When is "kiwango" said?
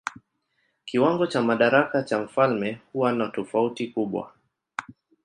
0.85-1.27